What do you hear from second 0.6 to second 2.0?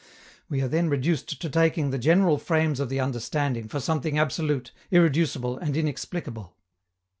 are then reduced to taking the